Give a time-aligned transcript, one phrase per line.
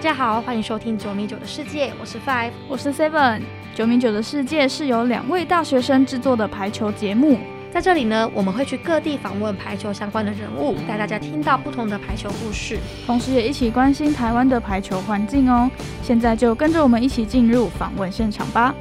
[0.00, 3.42] 大家好，欢迎收听九米九的世界，我是 Five，我是 Seven。
[3.74, 7.38] 九米九的世界是由两位大学生制作的排球节目，
[7.70, 15.70] 在这里呢，我们会去各地访问排球相关的人物，带大家听到不同的排球故事，同时也一起关心台湾的排球环境哦。
[16.02, 18.74] 现在就跟着我们一起进入访问现场吧。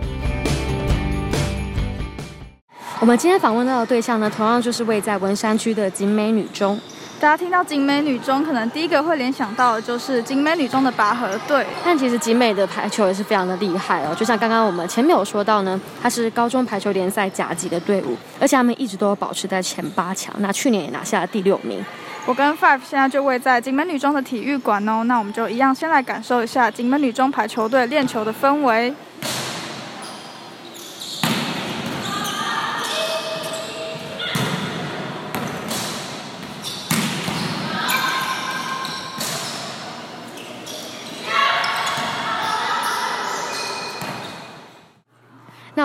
[3.02, 6.80] 我们今天访问到的对象呢，同样就是位在文山区的景美女中。
[7.20, 11.66] 大家听到景美女中，可能第一个会联想到的就是景美女中的拔河队。
[11.84, 21.84] 但其实景美的排球也是非常的厉害哦，就像刚刚我们前面有说到呢，它是高中排球联赛甲级的队伍，而且他们一直都保持在前八强，那去年也拿下了第六名。
[22.26, 28.94] 我跟 Five 现在就位在景美女中的体育馆哦，那我们就一样先来感受一下景美女中排球队练球的氛围。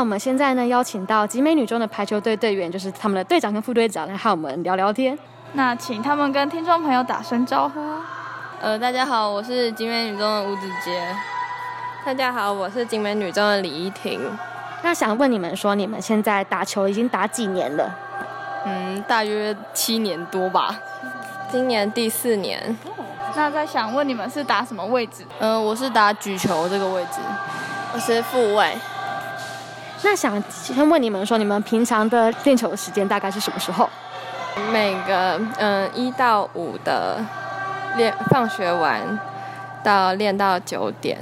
[0.05, 5.19] 我们现在呢，邀请到集美女中的排球队队员，就是他们的队长跟副队长来和我们聊聊天。
[5.55, 7.81] 那请他们跟听众朋友打声招呼。
[8.61, 11.03] 呃，大家好，我是集美女中的吴子杰。
[12.05, 14.21] 大家好，我是集美女中的李依婷。
[14.83, 17.91] 那想问你们说，你们现在打球已经打几年了？
[18.67, 20.79] 嗯，大约七年多吧，
[21.51, 22.77] 今年第四年。
[23.35, 25.25] 那在想问你们是打什么位置？
[25.39, 27.21] 嗯，我是打举球这个位置，
[27.95, 28.77] 我是副位。
[30.05, 33.89] 那想先问你们说，你们平常的练球的时间大概是什么时候？
[34.71, 37.19] 每个嗯一到五的
[37.97, 39.19] 练，放学完
[39.83, 41.19] 到练到九点。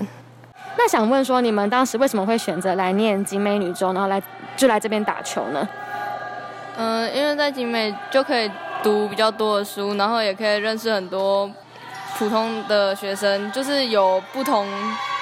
[0.77, 4.21] 那想问说，你们当时为什么会选择来念景美女中，然后来
[4.57, 5.67] 就来这边打球呢？
[6.77, 8.51] 嗯，因为在景美就可以
[8.83, 11.49] 读比较多的书，然后也可以认识很多
[12.19, 14.67] 普通的学生，就是有不同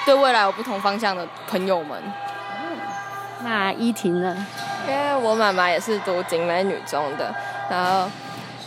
[0.03, 2.01] 对未来有不同方向的朋友们。
[3.43, 4.35] 那依婷呢？
[4.87, 7.33] 因为我妈妈也是读景美女中的，
[7.69, 8.09] 然后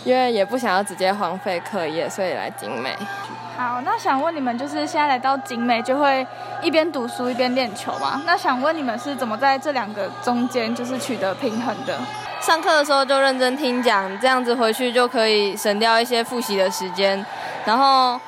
[0.05, 2.97] 因为也不想要直接荒废课业，所以来景美。
[3.57, 6.27] 好，那想问你们，就是现在来到景美，就会
[6.61, 8.23] 一边读书一边练球吗？
[8.27, 11.99] 那想问你们是怎么在这两个中间就是取得平衡的？
[12.41, 17.25] 上课的时候就认真听讲，这样子回去就可以省掉一些复习的时间，
[17.65, 18.21] 然后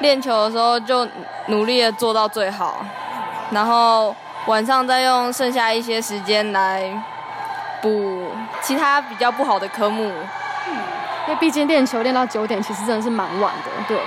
[0.00, 1.06] 练球的时候就
[1.46, 2.84] 努力的做到最好，
[3.50, 4.14] 然后。
[4.46, 6.90] 晚上再用剩下一些时间来
[7.82, 8.28] 补
[8.62, 13.70] 其他比较不好的科目，因为毕竟练球练到九点，其实真的是蛮晚的。
[13.86, 13.98] 对。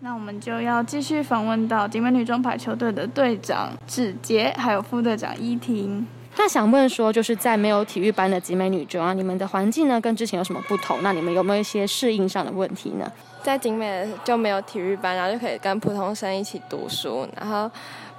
[0.00, 6.06] 那我们就要继续访问到景美女中排球队的队长芷杰，还有副队长依婷。
[6.36, 10.98] 那想问说，就是在没有体育班的景美女中啊，你们的环境呢跟之前有什么不同？
[11.02, 13.10] 那你们有没有一些适应上的问题呢？
[13.42, 17.70] 在景美就没有体育班，然后就可以跟普通生一起读书，然后。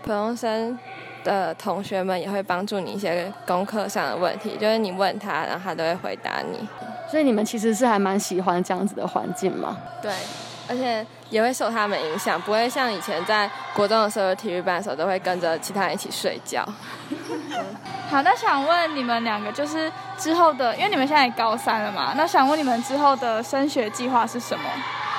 [0.03, 0.77] 普通生
[1.23, 6.67] 的同学们也会帮助你一些功课上的问题，就是你问他，然后他都会回答你。
[7.09, 9.77] 所以你们其实是还蛮喜欢这样子的环境吗？
[10.01, 10.11] 对，
[10.69, 16.65] 而且也会受他们影响，不会像以前在国中的时候，体育班的时候都会跟着其他人一起睡觉。
[18.09, 24.63] 好，那想问你们两个，就是之后的，因为你们现在高三了嘛，那想问你们之后的升学计划是什么？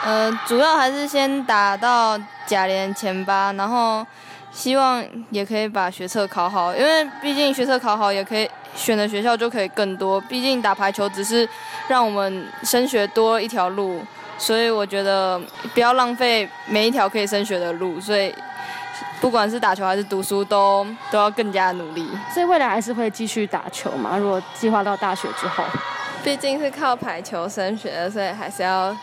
[0.05, 4.05] 呃，主要还是先打到甲联前八，然后。
[4.53, 10.21] 希望也可以把学测考好，因为毕竟学测考好也可以选的学校就可以更多。
[10.21, 11.49] 毕竟打排球只是
[11.89, 14.03] 让我们升学多一条路，
[14.37, 15.41] 所以我觉得
[15.73, 17.99] 不要浪费每一条可以升学的路。
[17.99, 18.35] 所以
[19.23, 22.07] 不管是打球还是读书，都都要更加努力。
[22.33, 24.19] 所以未来还是会继续打球嘛？
[24.19, 25.65] 如果计划到大学之后，
[26.23, 28.95] 毕竟是靠排球升学的，所以还是要。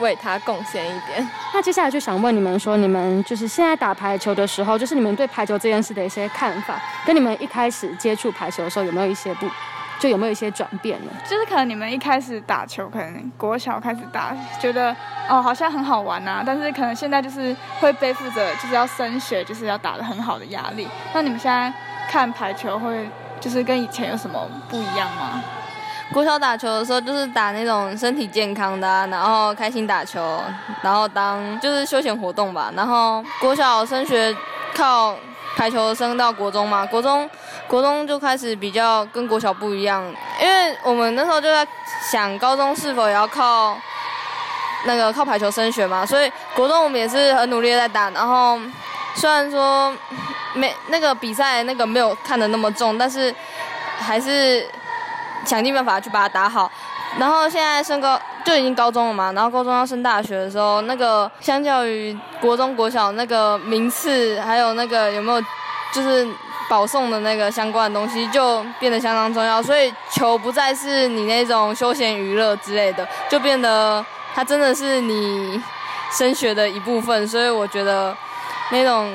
[0.00, 1.28] 为他贡献一点。
[1.54, 9.48] 那接下来就想问你们说，你们就是现在打排球的时候，就是你们对排球这件事的一些看法，跟你们一开始接触排球的时候有没有一些不，
[9.98, 11.10] 就有没有一些转变呢？
[11.28, 14.94] 就是可能你们一开始打球，可能国小开始打，觉得
[15.28, 20.86] 哦好像很好玩呐，但是可能现在就是会背负着就是要升学，就是要打得很好的压力。
[21.12, 21.72] 那你们现在
[22.10, 23.08] 看排球会
[23.40, 25.42] 就是跟以前有什么不一样吗？
[26.10, 30.42] 国小打球的时候，就是打那种身体健康的，然后开心打球，
[30.80, 32.72] 然后当就是休闲活动吧。
[32.74, 34.34] 然后国小升学
[34.74, 35.14] 靠
[35.54, 37.28] 排球升到国中嘛，国中
[37.66, 40.02] 国中就开始比较跟国小不一样，
[40.40, 41.66] 因为我们那时候就在
[42.10, 43.76] 想高中是否也要靠
[44.86, 48.08] 那个靠排球升学嘛，所以国中我们也是很努力的在打。
[48.10, 48.58] 然后
[49.14, 49.94] 虽然说
[50.54, 53.32] 没那个比赛那个没有看的那么重，但是
[53.98, 54.66] 还是。
[55.44, 56.70] 想尽办法去把它打好，
[57.18, 65.40] 然后现在升高就已经高中了嘛，然后高中要升大学的时候，那个相较于国中国小那个名次，还有那个有没有
[65.92, 66.26] 就是
[66.68, 69.62] 保送的那个相关的东西，就变得相当重要。
[69.62, 75.62] 所以球不再是你那种休闲娱乐之类的，就变得它真的是你
[76.12, 77.26] 升学的一部分。
[77.26, 78.14] 所以我觉得
[78.70, 79.10] 那种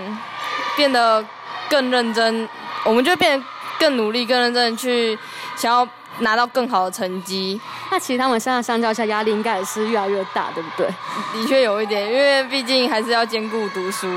[0.75, 1.23] 变得
[1.69, 2.49] 更认真，
[2.85, 3.45] 我们就变得
[3.79, 5.17] 更努力、更认真去
[5.55, 5.87] 想要
[6.19, 7.59] 拿到更好的成绩。
[7.91, 10.87] 那其实他们现在相较下压力应该也是越来越大，对不对？
[11.33, 14.07] 的确有一点，因为毕竟还是要兼顾读书。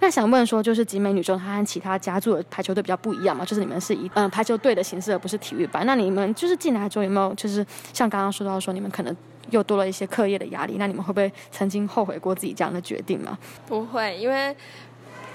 [0.00, 3.44] 那想问说，就是集美女中，它和其他家族的排球队比较不一样嘛？
[3.44, 5.86] 就是你们是以嗯排球队的形式，而不是体育班。
[5.86, 9.16] 那你们就是进来之后有没有就是像刚刚说到说，你们可能
[9.50, 10.76] 又多了一些课业的压力？
[10.78, 13.38] 那你们会不会曾经后悔过自己这样的决定吗？
[13.66, 14.54] 不会，因为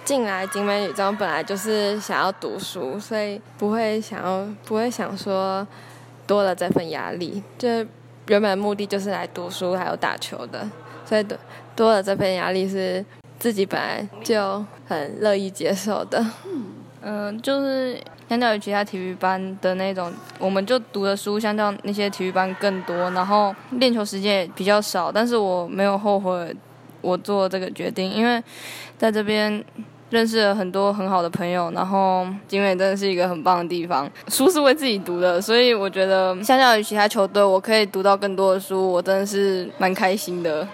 [0.03, 5.67] 进来景美女中本来就是想要读书，所以不会想要不会想说
[6.27, 7.41] 多了这份压力。
[7.57, 7.67] 就
[8.27, 10.69] 原本目的就是来读书还有打球的，
[11.05, 11.37] 所以多
[11.75, 13.05] 多了这份压力是。
[13.39, 16.25] 自己本来就很乐意接受的，
[17.01, 26.55] 嗯，就是相较于其他体育班的那种，我们就读的书相较那些体育班更多，然后练球时间也比较少，但是我没有后悔
[27.01, 28.41] 我做这个决定，因为
[28.97, 29.61] 在这边
[30.13, 40.67] 认识了很多很好的朋友，然后景美真的是一个很棒的地方，书是为自己读的，所以我觉得相较于其他球队，我可以读到更多的书，我真的是蛮开心的。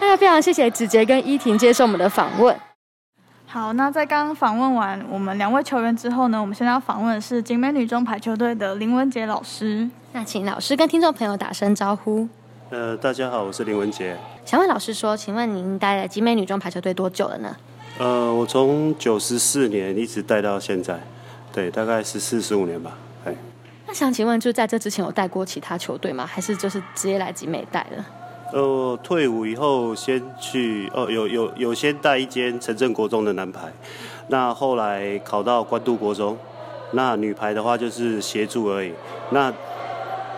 [0.00, 2.56] 那非常谢谢子杰跟依婷接受我们的访问。
[3.46, 9.88] 好，那在刚刚访问完我们两位球员之后呢，我们现在要访问的是景美女中排球队的林文杰老师。
[10.10, 12.28] 那请老师跟听众朋友打声招呼。
[12.70, 14.16] 呃，大家好，我是林文杰。
[14.44, 17.56] 想问老师说，请问您待了景美女中排球队多久了呢？
[17.98, 21.00] 呃，我从九十四年一直带到现在，
[21.50, 22.92] 对，大概十四十五年吧。
[23.24, 23.34] 哎，
[23.86, 26.26] 那想请问，就在这之前有带过其他球队吗？
[26.26, 28.04] 还是就是直接来集美带的？
[28.52, 33.72] 呃，退伍以后先去哦，有有有先带一间城镇国中的男排，
[34.28, 36.36] 那后来考到关渡国中，
[36.92, 38.92] 那女排的话就是协助而已。
[39.30, 39.50] 那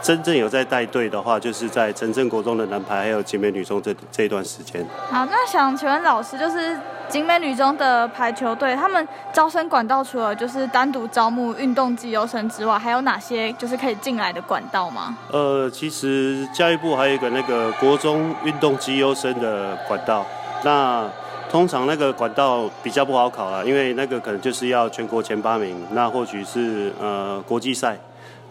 [0.00, 4.86] 真正有在带队的话，就是在城镇国中的男排还有集美女中这这一段时间。
[5.10, 6.78] 好，那想请问老师，就是
[7.08, 15.16] 景美女中的排球队，他们招生管道除了就是单独招募运动技优生之外，还有哪些就是可以进来的管道吗？
[15.32, 20.24] 呃，其实教育部还有一个那个国中运动技优生的管道，
[20.64, 21.08] 那
[21.50, 27.96] 通常那个管道比较不好考了，因为那个可能就是要全国前八名，那或许是呃国际赛。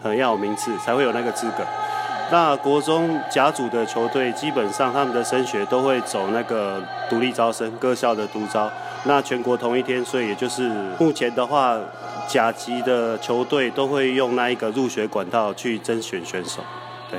[0.00, 1.64] 很要有名次才会有那个资格。
[2.30, 8.70] 那国中甲组的球队基本上他们的升学都会走那个独立招生，各校的独招。
[9.04, 11.78] 那全国同一天，所以也就是目前的话，
[12.26, 16.62] 甲级的球队都会用那一个入学管道去甄选选手。
[17.10, 17.18] 对，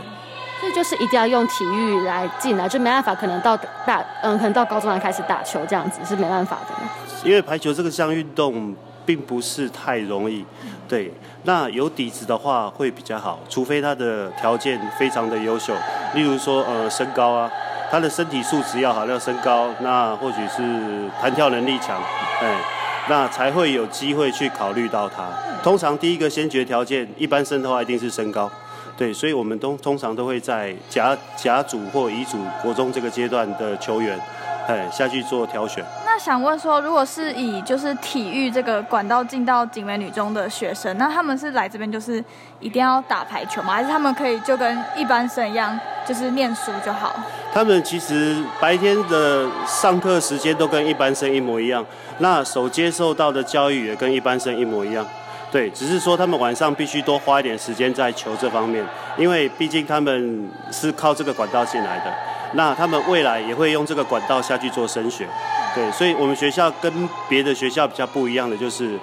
[0.59, 3.57] 所以就是一定要用体育来进来，就没办法，可能到
[3.87, 6.75] 大嗯，可能到高中才开始打球这样子是没办法的。
[7.23, 8.75] 因为排球这个项运动
[9.09, 10.45] 并不是太容易。
[10.87, 11.11] 对，
[11.41, 15.73] 那有底子的话会比较好，除非他的条件非常的优秀，
[16.13, 17.49] 例如说呃身高啊，
[17.89, 21.99] 他的身体素质要好，要身高，那或许是弹跳能力强，
[22.39, 22.61] 哎，
[23.09, 25.27] 那才会有机会去考虑到他。
[25.63, 28.47] 通常第一个先决条件，一般生的话一定是身高，
[28.95, 34.19] 对，所以我们都通常都会在甲甲组或乙组国中这个阶段的球员，
[34.67, 35.83] 哎下去做挑选。
[36.19, 42.23] 想问说，如果是以就是体育这个管道进到景美女中的学生，那他们是来这边就是
[42.59, 43.73] 一定要打排球吗？
[43.73, 47.15] 还是他们可以就跟一般生一样，就是念书就好？
[47.53, 51.83] 他们其实白天的上课时间都跟一般生一模一样，
[52.17, 55.05] 那所接受到的教育也跟一般生一模一样。
[55.51, 58.85] 对，只是说他们晚上必须多花一点时间在球这方面，
[59.17, 62.13] 因为毕竟他们是靠这个管道进来的。
[62.53, 65.27] 那他们未来也会用这个管道下去做升学。
[65.75, 68.99] 对，所以我们学校跟别的学校比较不一样的就是，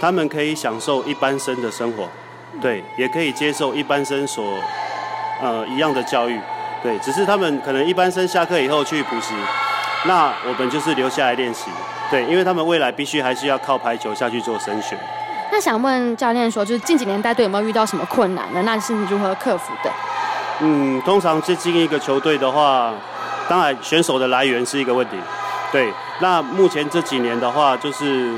[0.00, 2.08] 他们可以享受一般生的生活，
[2.60, 4.54] 对，也可以接受一般生所
[5.42, 6.40] 呃一样的教育，
[6.82, 9.34] 对，只是他们可能一般生下课以后去补习，
[10.06, 11.70] 那我们就是留下来练习，
[12.10, 14.96] 对，因为他们未来必须还是要靠排球下去做升学。
[15.52, 18.62] 那想问教练说，就是近几年带队有没有遇到什么困难呢？
[18.62, 19.90] 那是如何克服的？
[20.60, 22.94] 嗯，通常接进一个球队的话，
[23.48, 25.16] 当然选手的来源是一个问题。
[25.72, 28.34] 对，那目前这几年的话，就是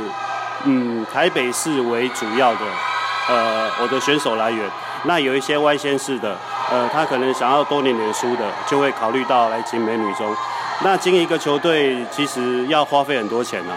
[0.65, 2.61] 嗯，台北市为主要的，
[3.29, 4.71] 呃，我的选手来源。
[5.05, 6.37] 那有一些外县市的，
[6.71, 10.33] 呃，他可能想要多念点书的，就会考虑到来景美女中。
[10.85, 13.75] 那经一个球队，其实要花费很多钱呢。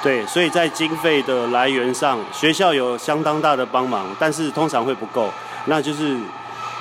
[0.00, 5.28] 对，所以在经费的来源上，学校有相当大的帮忙，但是通常会不够。
[5.64, 6.16] 那就是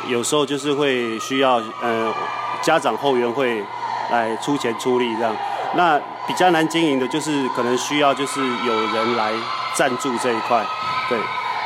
[0.07, 2.13] 有时候就是会需要呃
[2.61, 3.63] 家长后援会
[4.11, 5.35] 来出钱出力这样。
[5.73, 9.31] 那比较难经营的就是可能需要就是有人来
[9.73, 10.63] 赞助这一块，
[11.09, 11.17] 对。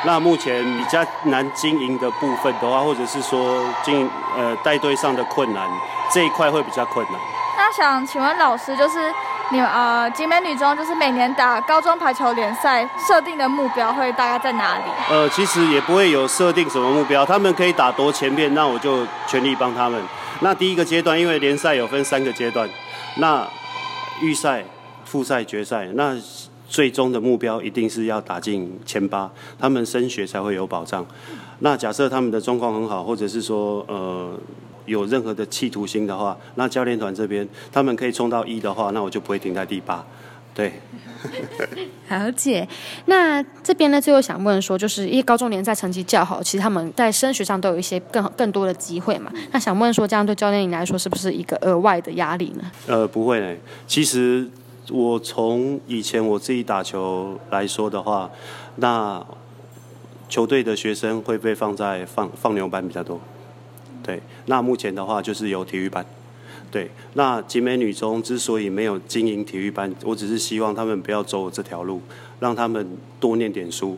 [0.04, 5.68] 那目前比较难经营的部分的话，或者是说经营呃带队上的困难
[6.12, 7.16] 这一块会比较困难。
[7.56, 9.14] 那想请问老师，就是
[9.50, 14.84] 你们呃集美女中就是每年打高中排球联赛设定的目标会大概在哪里？
[15.12, 20.02] 呃，其实也不会有设定什么目标，他们可以打多前面，那我就全力帮他们。
[20.40, 22.68] 那第一个阶段，因为联赛有分三个阶段，
[23.18, 23.48] 那
[24.22, 24.64] 预赛、
[25.06, 26.18] 复赛、决赛，那。
[26.72, 31.06] 最终的目标一定是要打进前八，他们升学才会有保障。
[31.60, 34.34] 那假设他们的状况很好，或者是说呃
[34.86, 40.02] 有任何的企图心的话，那教练团这边他们可以冲到一的话，那我就不会停在第八。
[40.54, 40.74] 对，
[42.10, 42.68] 了解。
[43.06, 49.32] 那这边呢，最后想问说，就是因为高中联赛成绩较好，其实他们在升学上都有一些更更多的机会嘛。
[49.52, 52.72] 那想问说，这样对教练你来说是不是一个额外的压力呢？
[52.88, 53.56] 呃，不会呢，
[53.88, 54.50] 其实。
[54.90, 58.30] 我从以前我自己打球来说的话，
[58.78, 59.24] 那
[60.28, 63.22] 球队的学生会被放在放放牛班比较多，
[64.04, 64.22] 对。
[64.48, 66.06] 那目前的话就是有体育班，
[66.72, 66.90] 对。
[67.14, 72.02] 那集美女中之所以没有经营体育班，我只是希望他们不要走这条路，
[72.40, 73.98] 让他们多念点书，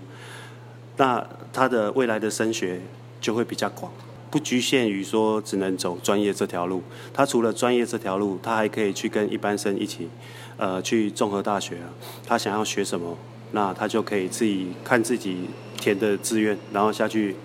[0.98, 2.82] 那他的未来的升学
[3.22, 3.92] 就会比较广，
[4.30, 6.82] 不局限于说只能走专业这条路。
[7.13, 10.10] 他除了专业这条路，他还可以去跟一般生一起。
[10.56, 11.89] 呃，去综合大学啊，
[12.27, 13.18] 他想要学什么，
[13.53, 17.36] 那他就可以自己看自己填的志愿，然后下去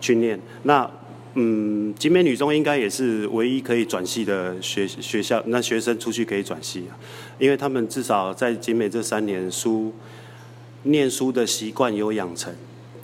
[0.00, 0.38] 去念。
[0.64, 0.90] 那
[1.34, 6.98] 嗯，集美女中应该也是唯一可以转系的学学校，那学生出去可以转系啊，
[7.38, 9.92] 因为他们至少在集美这三年书
[10.82, 12.52] 念书的习惯有养成，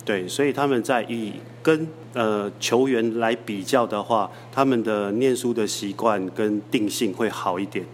[0.03, 7.85] 对，所以他们在以跟呃球员来比较的话，他们的念书的习惯跟定性会好一点。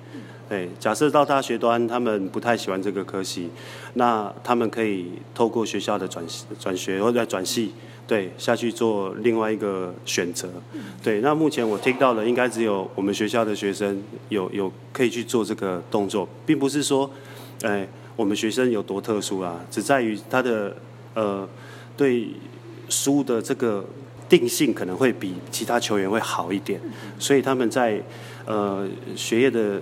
[0.49, 3.49] 对，假设到大学端，他们不太喜欢这个科系，
[3.93, 6.25] 那他们可以透过学校的转
[6.59, 7.71] 转学或者转系，
[8.11, 10.49] 对，下去做另外一个选择。
[11.01, 17.09] 对，那目前我听到的应该只有我们学校的学生有有可以去做这个动作，并不是说，
[17.61, 17.87] 哎，
[18.17, 20.75] 我们学生有多特殊啊，只在于他的
[21.13, 21.47] 呃
[21.95, 22.27] 对
[22.89, 23.85] 书的这个
[24.27, 26.81] 定性可能会比其他球员会好一点，
[27.17, 28.03] 所以他们在
[28.45, 29.81] 呃学业的。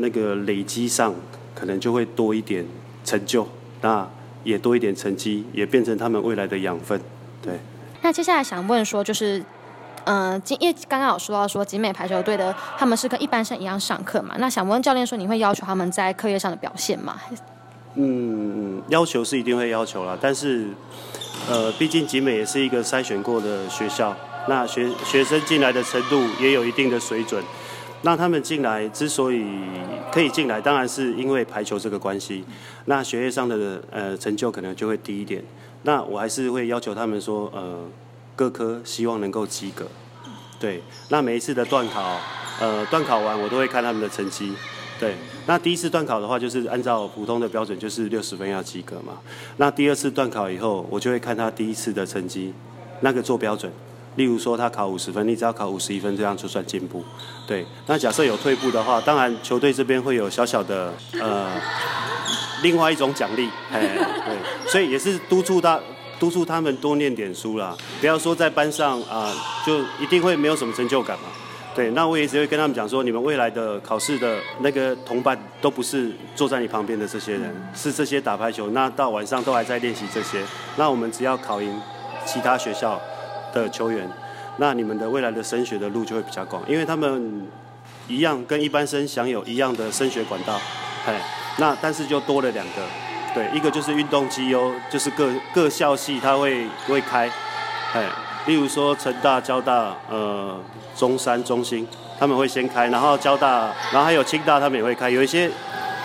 [0.00, 1.12] 那个累积上
[1.56, 2.64] 可能就会多一点
[3.04, 3.44] 成就，
[3.80, 4.08] 那
[4.44, 7.00] 也多一点成绩，也变成他们未来的养分。
[7.48, 7.58] 对。
[8.02, 9.42] 那接下来想问说，就是，
[10.04, 14.36] 嗯，今因为刚刚有说到说集美排球队的他们是跟一般生一样上课嘛？
[14.38, 17.20] 那想问教练说，你会要求他们在课业上的表现吗？
[17.94, 20.68] 嗯，要求是一定会要求了，但是，
[21.50, 24.14] 呃，毕竟集美也是一个筛选过的学校，
[24.46, 27.42] 那学学生进来的程度也有一定的水准。
[28.02, 29.44] 那他们进来之所以
[30.12, 32.44] 可以进来，当然是因为排球这个关系。
[32.84, 35.42] 那学业上的呃成就可能就会低一点。
[35.82, 37.84] 那我还是会要求他们说，呃，
[38.34, 39.86] 各科希望能够及格。
[40.60, 42.18] 对，那每一次的段考，
[42.60, 44.52] 呃，段考完我都会看他们的成绩。
[44.98, 45.14] 对，
[45.46, 49.12] 那第一次段考的话，就是按照普通的标准，就是六十分要及格嘛。
[49.58, 52.52] 那第二次段考以后，我就会看他第一次的成绩，
[53.00, 53.72] 那个做标准。
[54.16, 57.04] 例如说，他考五十分，你只要考五十一分，这样就算进步。
[57.46, 61.52] 对，那假设有退步的话，当然球队这边会有小小的呃
[62.62, 65.80] 另外一种奖励， 哎，对，所以也是督促他
[66.18, 69.32] 督促他们多念点书啦，不要说在班上啊
[69.64, 71.24] 就一定会没有什么成就感嘛。
[71.74, 80.42] 对，那我也只会跟他们讲说，你们未来的考试的那个同伴都不是坐在你旁边的这些人，是这些打排球，那到晚上都还在练习这些，
[80.76, 81.80] 那我们只要考赢
[82.26, 83.00] 其他学校。
[83.50, 84.06] 的球员，
[84.58, 87.48] 那你们的未来的升学的路就会比较广，因为他们
[88.06, 90.60] 一样跟一般生享有一样的升学管道，
[91.06, 91.18] 哎，
[91.58, 92.82] 那但是就多了两个，
[93.34, 97.30] 对，一个就是运动绩优，就是各各校系他会会开，
[97.92, 98.04] 哎，
[98.46, 100.58] 例如说成大、交大、呃
[100.96, 101.86] 中山、中心，
[102.18, 105.50] 他们会先开，然后交大，然后还有清大，他们也会开，有一些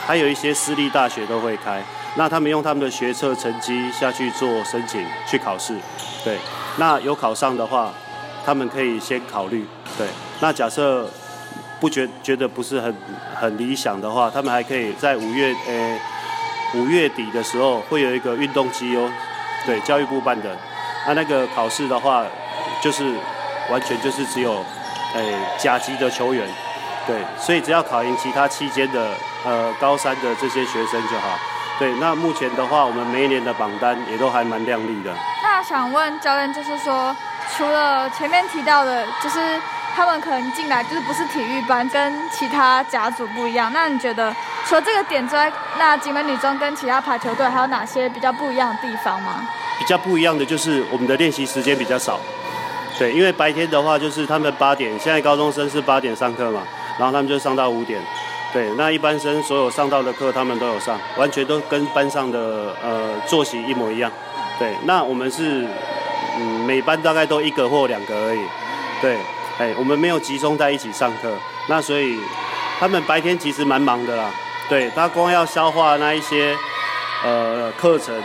[0.05, 1.83] 还有一些私立大学都会开，
[2.15, 5.75] 那他们用他们的学测成绩下去做申请去考试，
[6.23, 6.37] 对。
[6.77, 7.93] 那有考上的话，
[8.43, 9.63] 他们可以先考虑。
[9.95, 10.07] 对，
[10.39, 11.07] 那假设
[11.83, 12.95] 不觉觉得不是很
[13.35, 15.99] 很理想的话，他们还可以在五月呃
[16.75, 19.11] 五月底的时候会有一个运动机哦，
[19.65, 20.55] 对，教育部办的。
[21.05, 22.23] 那那个考试的话，
[22.81, 23.13] 就是
[23.69, 24.63] 完全就是只有
[25.13, 26.47] 诶甲级的球员，
[27.05, 29.09] 对，所以只要考赢其他期间的
[29.45, 31.37] 呃高三的这些学生就好。
[31.77, 35.13] 对，那目前的话，我们每一年的榜单也都还蛮亮丽的。
[35.43, 37.13] 那想问教练，就是说，
[37.57, 39.59] 除了前面提到的，就是
[39.95, 43.71] 他们可能进来就是不是体育班，跟其他甲组不一样。
[43.71, 44.35] 那你觉得
[44.65, 49.47] 除了这个点之外，那景美女中跟其他排球队还有哪些比较不一样的地方吗？
[49.79, 52.19] 比较不一样的就是我们的练习时间比较少。
[52.97, 56.61] 对，因为白天的话就是他们八点，现在高中生是八点上课嘛，
[56.97, 57.99] 然后他们就上到五点。
[58.51, 64.11] 对，那一般生所有上到的课他们都有上，完全都跟班上的呃作息一模一样。
[64.59, 65.67] 对，那我们是
[66.37, 68.41] 嗯每班大概都一个或两个而已。
[69.01, 69.17] 对，
[69.59, 71.31] 哎，我们没有集中在一起上课，
[71.67, 72.19] 那所以
[72.79, 74.31] 他们白天其实蛮忙的啦。
[74.69, 76.55] 对他光要消化那一些
[77.23, 78.15] 呃课程，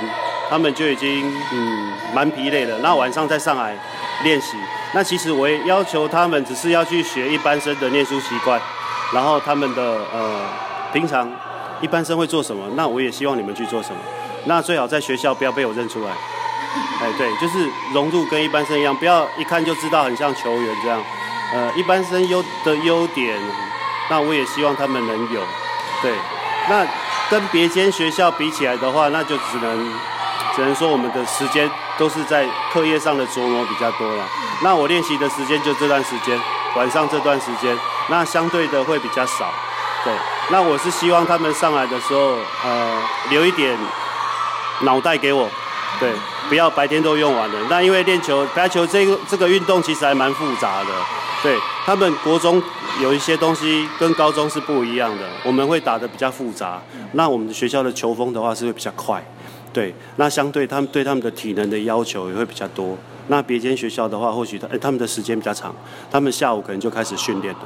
[0.48, 2.78] 他们就已经嗯蛮疲累的。
[2.78, 3.76] 那晚上再上来
[4.22, 4.56] 练习，
[4.92, 8.60] 那其实我也要求他们只是要去学一般生的念书习惯。
[9.12, 9.82] 然后他们的
[10.12, 10.40] 呃，
[10.92, 11.30] 平常
[11.80, 12.64] 一般生会做什么？
[12.74, 13.96] 那我也希望你们去做什么。
[14.44, 16.10] 那最好在学校不要被我认出来。
[17.00, 21.02] 哎，对，就是融入跟一般生一样，不要一看就知道很像球员这样。
[21.52, 23.38] 呃，一般生优的优点，
[24.10, 25.40] 那我也希望他们能有。
[26.02, 26.12] 对，
[26.68, 26.86] 那
[27.30, 29.92] 跟别间学校比起来的话，那就只能
[30.54, 34.24] 只能说我们的时间都是在课业上的琢磨比较多了。
[34.62, 36.38] 那我练习的时间就这段时间，
[36.74, 37.76] 晚上这段时间。
[38.10, 39.52] 那相对的会比较少，
[40.04, 40.12] 对。
[40.50, 43.76] 那我是希望他们上来的时候，呃，留一点
[44.80, 45.46] 脑袋给我，
[46.00, 46.12] 对，
[46.48, 47.58] 不要白天都用完了。
[47.68, 50.86] 那因为练球、排球这个这个运动其实还蛮复杂的，
[51.42, 52.60] 对他们国中
[53.00, 56.82] 有一些东西跟高中是不一样的，我们会打的比较复杂。
[57.12, 59.24] 那我们学校的球风的话是会比较快，
[59.72, 59.94] 对。
[60.16, 62.96] 那相对他们对他们的体能的要求也会比较多。
[63.28, 65.74] 那别间学校的话，或许他他们的时间比较长，
[66.10, 67.60] 他们下午可能就开始训练了。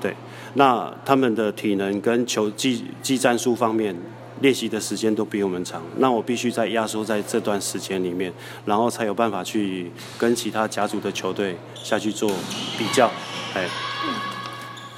[0.00, 0.16] 对，
[0.54, 3.94] 那他们的体能跟球技技战术方面
[4.42, 8.30] 练习的时间都比我们长，那我必须在压缩在这段时间里面，
[8.66, 12.28] 然后才有办法去跟其他甲组的球队下去做
[12.76, 13.10] 比较，
[13.54, 13.66] 哎。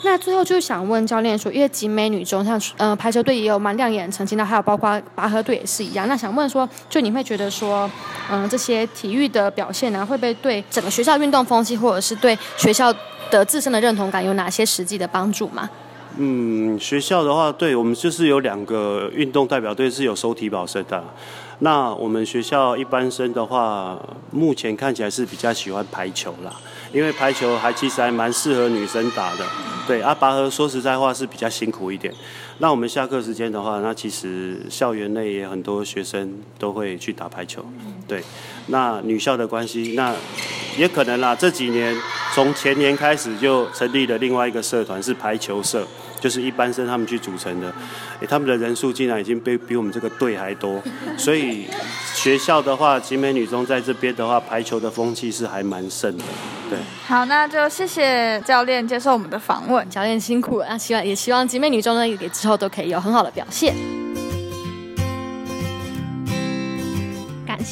[0.03, 6.09] 那最后就想问教练说，因为集美女中像呃排球队也有蛮亮眼的成绩，那还有包括拔河队也是一样。
[6.09, 7.91] 那想问说，就你会觉得说，
[8.31, 12.93] 嗯，这些体育的表现呢，会不会对整个学校运动风气，或者是对学校？
[13.31, 15.69] 的自身的认同感有哪些实际的帮助吗？
[16.17, 21.03] 嗯，学校的话，对我们就是有两个运动代表队是有收体保生的。
[21.61, 23.99] 那我们学校一般生的话，
[24.31, 26.53] 目前看起来是比较喜欢排球啦，
[26.93, 29.45] 因为排球还其实还蛮适合女生打的。
[29.87, 32.13] 对，阿拔河说实在话是比较辛苦一点。
[32.59, 37.65] 那我们下课时间的话，那其实校园内也很多学生都会去打排球。
[38.07, 38.23] 对，
[38.69, 40.15] 那女校的关系，那
[40.79, 41.35] 也可能啦。
[41.35, 41.97] 这几年
[42.33, 45.85] 从前年开始就成立了另外一个社团，是排球社。
[46.25, 47.71] 就是一般生他们去组成的，
[48.27, 50.83] 他们的人数竟然已经被比我们这个队还多，
[51.19, 51.67] 所以
[52.15, 56.25] 学校的话，集美女中在这边的话，排球的风气是还蛮盛的，
[56.71, 56.79] 对。
[57.07, 63.75] 好，那就谢谢教练接受我们的访问，教练辛苦了，那希望也希望集美女中呢，也之后都可以有很好的表现。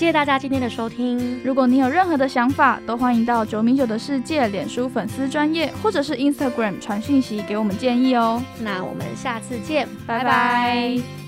[0.03, 1.41] 谢谢大家今天的收听。
[1.45, 8.43] 如果你有任何的想法，都欢迎到九米九的世界脸书粉丝专业，或者是 Instagram 传讯息给我们建议哦。
[8.59, 11.22] 那我们下次见，拜拜。